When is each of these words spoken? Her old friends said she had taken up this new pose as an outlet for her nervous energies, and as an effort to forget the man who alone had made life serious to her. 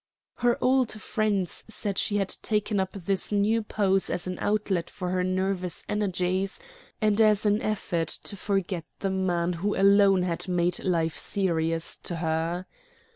Her 0.37 0.57
old 0.63 0.99
friends 0.99 1.63
said 1.67 1.99
she 1.99 2.17
had 2.17 2.29
taken 2.41 2.79
up 2.79 2.89
this 2.93 3.31
new 3.31 3.61
pose 3.61 4.09
as 4.09 4.25
an 4.25 4.39
outlet 4.39 4.89
for 4.89 5.11
her 5.11 5.23
nervous 5.23 5.83
energies, 5.87 6.59
and 6.99 7.21
as 7.21 7.45
an 7.45 7.61
effort 7.61 8.07
to 8.23 8.35
forget 8.35 8.83
the 9.01 9.11
man 9.11 9.53
who 9.61 9.75
alone 9.75 10.23
had 10.23 10.47
made 10.47 10.83
life 10.83 11.15
serious 11.19 11.95
to 11.97 12.15
her. 12.15 12.65